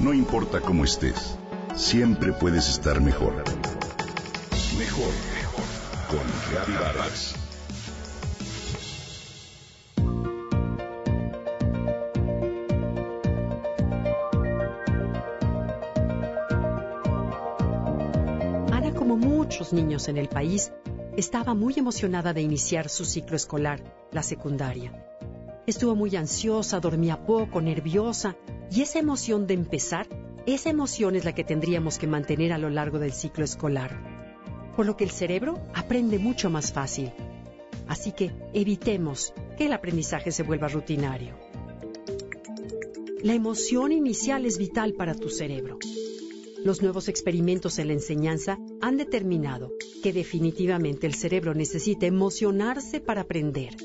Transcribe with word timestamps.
No 0.00 0.14
importa 0.14 0.62
cómo 0.62 0.84
estés, 0.84 1.36
siempre 1.76 2.32
puedes 2.32 2.70
estar 2.70 3.02
mejor. 3.02 3.34
Mejor, 4.78 5.12
mejor. 5.34 5.64
Con 6.08 6.20
Reavivadas. 6.50 7.34
Ana, 18.72 18.94
como 18.94 19.18
muchos 19.18 19.74
niños 19.74 20.08
en 20.08 20.16
el 20.16 20.30
país, 20.30 20.72
estaba 21.18 21.52
muy 21.52 21.74
emocionada 21.76 22.32
de 22.32 22.40
iniciar 22.40 22.88
su 22.88 23.04
ciclo 23.04 23.36
escolar, 23.36 23.82
la 24.12 24.22
secundaria. 24.22 24.94
Estuvo 25.66 25.94
muy 25.94 26.16
ansiosa, 26.16 26.80
dormía 26.80 27.26
poco, 27.26 27.60
nerviosa, 27.60 28.34
y 28.70 28.82
esa 28.82 28.98
emoción 28.98 29.46
de 29.46 29.54
empezar, 29.54 30.06
esa 30.46 30.70
emoción 30.70 31.16
es 31.16 31.24
la 31.24 31.34
que 31.34 31.44
tendríamos 31.44 31.98
que 31.98 32.06
mantener 32.06 32.52
a 32.52 32.58
lo 32.58 32.70
largo 32.70 32.98
del 32.98 33.12
ciclo 33.12 33.44
escolar. 33.44 34.00
Por 34.76 34.86
lo 34.86 34.96
que 34.96 35.04
el 35.04 35.10
cerebro 35.10 35.60
aprende 35.74 36.18
mucho 36.18 36.50
más 36.50 36.72
fácil. 36.72 37.10
Así 37.88 38.12
que 38.12 38.30
evitemos 38.54 39.34
que 39.58 39.66
el 39.66 39.72
aprendizaje 39.72 40.30
se 40.30 40.44
vuelva 40.44 40.68
rutinario. 40.68 41.34
La 43.22 43.34
emoción 43.34 43.92
inicial 43.92 44.46
es 44.46 44.56
vital 44.56 44.94
para 44.94 45.14
tu 45.14 45.28
cerebro. 45.28 45.78
Los 46.64 46.80
nuevos 46.80 47.08
experimentos 47.08 47.78
en 47.78 47.88
la 47.88 47.94
enseñanza 47.94 48.58
han 48.80 48.96
determinado 48.96 49.72
que 50.02 50.12
definitivamente 50.12 51.06
el 51.06 51.14
cerebro 51.14 51.54
necesita 51.54 52.06
emocionarse 52.06 53.00
para 53.00 53.22
aprender. 53.22 53.76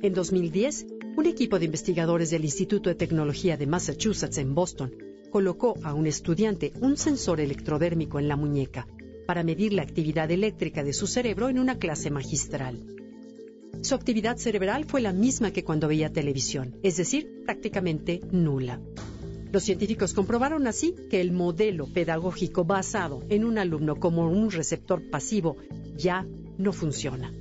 En 0.00 0.14
2010, 0.14 0.86
un 1.14 1.26
equipo 1.26 1.58
de 1.58 1.66
investigadores 1.66 2.30
del 2.30 2.44
Instituto 2.44 2.88
de 2.88 2.94
Tecnología 2.94 3.56
de 3.58 3.66
Massachusetts 3.66 4.38
en 4.38 4.54
Boston 4.54 4.94
colocó 5.30 5.74
a 5.82 5.92
un 5.92 6.06
estudiante 6.06 6.72
un 6.80 6.96
sensor 6.96 7.40
electrodérmico 7.40 8.18
en 8.18 8.28
la 8.28 8.36
muñeca 8.36 8.86
para 9.26 9.42
medir 9.42 9.74
la 9.74 9.82
actividad 9.82 10.30
eléctrica 10.30 10.82
de 10.82 10.92
su 10.92 11.06
cerebro 11.06 11.48
en 11.48 11.58
una 11.58 11.78
clase 11.78 12.10
magistral. 12.10 12.78
Su 13.82 13.94
actividad 13.94 14.38
cerebral 14.38 14.84
fue 14.86 15.02
la 15.02 15.12
misma 15.12 15.50
que 15.50 15.64
cuando 15.64 15.88
veía 15.88 16.12
televisión, 16.12 16.76
es 16.82 16.96
decir, 16.96 17.42
prácticamente 17.44 18.20
nula. 18.30 18.80
Los 19.52 19.64
científicos 19.64 20.14
comprobaron 20.14 20.66
así 20.66 20.94
que 21.10 21.20
el 21.20 21.32
modelo 21.32 21.86
pedagógico 21.86 22.64
basado 22.64 23.22
en 23.28 23.44
un 23.44 23.58
alumno 23.58 23.96
como 23.96 24.30
un 24.30 24.50
receptor 24.50 25.10
pasivo 25.10 25.56
ya 25.94 26.26
no 26.56 26.72
funciona. 26.72 27.32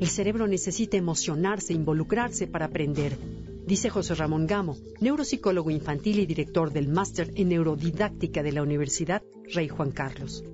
El 0.00 0.08
cerebro 0.08 0.46
necesita 0.46 0.96
emocionarse, 0.96 1.72
involucrarse 1.72 2.46
para 2.46 2.66
aprender, 2.66 3.16
dice 3.66 3.90
José 3.90 4.14
Ramón 4.14 4.46
Gamo, 4.46 4.76
neuropsicólogo 5.00 5.70
infantil 5.70 6.18
y 6.18 6.26
director 6.26 6.72
del 6.72 6.88
Máster 6.88 7.32
en 7.36 7.50
Neurodidáctica 7.50 8.42
de 8.42 8.52
la 8.52 8.62
Universidad 8.62 9.22
Rey 9.52 9.68
Juan 9.68 9.92
Carlos. 9.92 10.44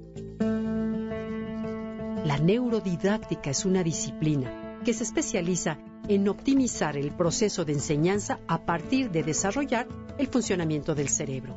La 2.24 2.38
neurodidáctica 2.38 3.50
es 3.50 3.64
una 3.64 3.82
disciplina 3.82 4.78
que 4.84 4.92
se 4.92 5.04
especializa 5.04 5.78
en 6.06 6.28
optimizar 6.28 6.96
el 6.96 7.10
proceso 7.12 7.64
de 7.64 7.72
enseñanza 7.72 8.40
a 8.46 8.64
partir 8.66 9.10
de 9.10 9.22
desarrollar 9.22 9.88
el 10.18 10.26
funcionamiento 10.26 10.94
del 10.94 11.08
cerebro. 11.08 11.56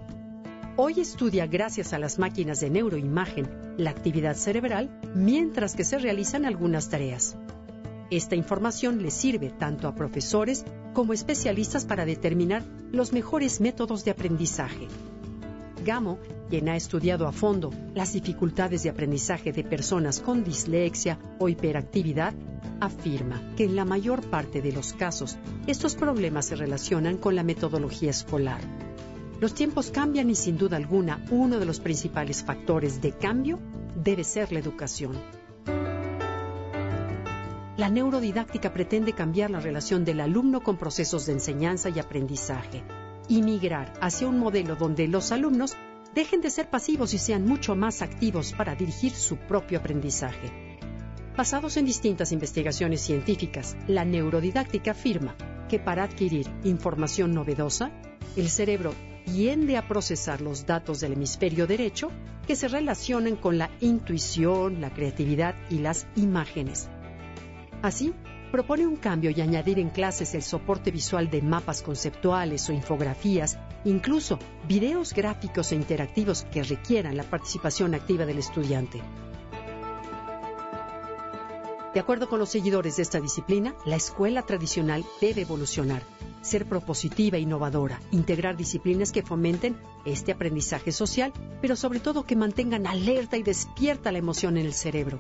Hoy 0.76 1.02
estudia, 1.02 1.46
gracias 1.48 1.94
a 1.94 2.00
las 2.00 2.18
máquinas 2.18 2.60
de 2.60 2.70
neuroimagen, 2.70 3.48
la 3.78 3.92
actividad 3.92 4.36
cerebral 4.36 5.00
mientras 5.14 5.76
que 5.76 5.84
se 5.84 6.00
realizan 6.00 6.46
algunas 6.46 6.90
tareas. 6.90 7.38
Esta 8.14 8.36
información 8.36 9.02
le 9.02 9.10
sirve 9.10 9.50
tanto 9.50 9.88
a 9.88 9.96
profesores 9.96 10.64
como 10.94 11.14
especialistas 11.14 11.84
para 11.84 12.06
determinar 12.06 12.64
los 12.92 13.12
mejores 13.12 13.60
métodos 13.60 14.06
de 14.06 14.12
aprendizaje. 14.12 14.88
Gamo, 15.84 16.20
quien 16.48 16.70
ha 16.70 16.76
estudiado 16.76 17.26
a 17.26 17.32
fondo 17.32 17.72
las 17.96 18.14
dificultades 18.14 18.84
de 18.84 18.92
aprendizaje 18.92 19.52
de 19.52 19.64
personas 19.64 20.20
con 20.20 20.44
dislexia 20.44 21.18
o 21.40 21.50
hiperactividad, 21.50 22.36
afirma 22.80 23.42
que 23.58 23.64
en 23.64 23.76
la 23.76 23.84
mayor 23.84 24.22
parte 24.30 24.62
de 24.62 24.74
los 24.74 24.94
casos 24.94 25.40
estos 25.66 25.96
problemas 25.96 26.46
se 26.46 26.56
relacionan 26.56 27.18
con 27.18 27.36
la 27.36 27.42
metodología 27.42 28.12
escolar. 28.12 28.62
Los 29.42 29.56
tiempos 29.56 29.90
cambian 29.90 30.30
y 30.30 30.36
sin 30.36 30.60
duda 30.60 30.78
alguna 30.78 31.26
uno 31.32 31.58
de 31.58 31.66
los 31.66 31.80
principales 31.80 32.44
factores 32.44 33.02
de 33.02 33.14
cambio 33.14 33.60
debe 33.96 34.24
ser 34.24 34.52
la 34.52 34.60
educación. 34.60 35.43
La 37.84 37.90
neurodidáctica 37.90 38.72
pretende 38.72 39.12
cambiar 39.12 39.52
la 39.52 39.60
relación 39.60 40.06
del 40.06 40.22
alumno 40.22 40.62
con 40.62 40.78
procesos 40.78 41.26
de 41.26 41.34
enseñanza 41.34 41.90
y 41.90 42.00
aprendizaje 42.00 42.82
y 43.28 43.42
migrar 43.42 43.92
hacia 44.00 44.26
un 44.26 44.40
modelo 44.40 44.78
donde 44.78 45.06
los 45.10 45.34
alumnos 45.34 45.76
dejen 46.16 46.40
de 46.40 46.50
ser 46.50 46.70
pasivos 46.70 47.14
y 47.14 47.18
sean 47.18 47.46
mucho 47.46 47.76
más 47.76 48.02
activos 48.02 48.54
para 48.54 48.74
dirigir 48.76 49.12
su 49.12 49.36
propio 49.36 49.80
aprendizaje. 49.80 50.78
Basados 51.36 51.76
en 51.76 51.84
distintas 51.84 52.32
investigaciones 52.32 53.02
científicas, 53.02 53.76
la 53.86 54.06
neurodidáctica 54.06 54.92
afirma 54.92 55.36
que 55.68 55.78
para 55.78 56.06
adquirir 56.06 56.50
información 56.64 57.34
novedosa, 57.34 57.92
el 58.38 58.48
cerebro 58.48 58.94
tiende 59.26 59.76
a 59.76 59.90
procesar 59.90 60.40
los 60.40 60.66
datos 60.66 61.02
del 61.02 61.12
hemisferio 61.12 61.68
derecho 61.68 62.12
que 62.48 62.56
se 62.56 62.70
relacionan 62.70 63.36
con 63.36 63.58
la 63.58 63.70
intuición, 63.82 64.80
la 64.80 64.94
creatividad 64.94 65.54
y 65.70 65.80
las 65.80 66.08
imágenes. 66.16 66.88
Así, 67.84 68.14
propone 68.50 68.88
un 68.88 68.96
cambio 68.96 69.30
y 69.30 69.42
añadir 69.42 69.78
en 69.78 69.90
clases 69.90 70.34
el 70.36 70.42
soporte 70.42 70.90
visual 70.90 71.30
de 71.30 71.42
mapas 71.42 71.82
conceptuales 71.82 72.70
o 72.70 72.72
infografías, 72.72 73.60
incluso 73.84 74.40
videos 74.70 75.14
gráficos 75.14 75.74
e 75.74 75.76
interactivos 75.76 76.44
que 76.46 76.64
requieran 76.64 77.18
la 77.18 77.24
participación 77.24 77.94
activa 77.94 78.26
del 78.26 78.38
estudiante. 78.38 79.02
De 81.94 82.00
acuerdo 82.00 82.30
con 82.30 82.40
los 82.40 82.50
seguidores 82.50 82.96
de 82.96 83.04
esta 83.04 83.20
disciplina, 83.20 83.76
la 83.86 83.98
escuela 83.98 84.44
tradicional 84.44 85.04
debe 85.20 85.42
evolucionar, 85.42 86.04
ser 86.42 86.66
propositiva 86.66 87.36
e 87.36 87.42
innovadora, 87.42 88.00
integrar 88.12 88.56
disciplinas 88.56 89.12
que 89.12 89.24
fomenten 89.24 89.76
este 90.06 90.32
aprendizaje 90.32 90.94
social, 90.94 91.34
pero 91.60 91.76
sobre 91.76 92.00
todo 92.00 92.26
que 92.26 92.38
mantengan 92.38 92.88
alerta 92.88 93.36
y 93.36 93.44
despierta 93.44 94.14
la 94.14 94.20
emoción 94.20 94.56
en 94.56 94.68
el 94.68 94.74
cerebro. 94.74 95.20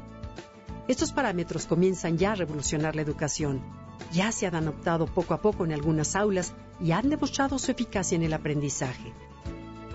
Estos 0.86 1.14
parámetros 1.14 1.66
comienzan 1.66 2.18
ya 2.18 2.34
a 2.34 2.36
revolucionar 2.36 2.96
la 2.96 3.02
educación. 3.02 3.62
Ya 4.12 4.34
se 4.34 4.48
han 4.48 4.56
adoptado 4.56 5.06
poco 5.06 5.34
a 5.34 5.42
poco 5.42 5.64
en 5.64 5.72
algunas 5.72 6.16
aulas 6.16 6.54
y 6.82 6.92
han 6.92 7.10
demostrado 7.10 7.58
su 7.58 7.72
eficacia 7.72 8.18
en 8.18 8.24
el 8.24 8.34
aprendizaje. 8.34 9.14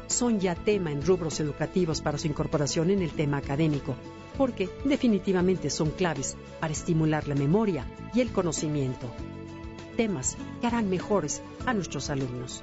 Son 0.07 0.41
ya 0.41 0.55
tema 0.55 0.91
en 0.91 1.05
rubros 1.05 1.41
educativos 1.41 2.01
para 2.01 2.17
su 2.17 2.27
incorporación 2.27 2.89
en 2.89 3.03
el 3.03 3.11
tema 3.11 3.37
académico, 3.37 3.95
porque 4.39 4.71
definitivamente 4.87 5.69
son 5.69 5.91
claves 5.91 6.39
para 6.59 6.73
estimular 6.73 7.29
la 7.29 7.35
memoria 7.35 7.87
y 8.15 8.23
el 8.23 8.33
conocimiento. 8.33 9.11
Temas 9.99 10.39
que 10.63 10.67
harán 10.67 10.89
mejores 10.89 11.43
a 11.67 11.75
nuestros 11.75 12.09
alumnos. 12.09 12.63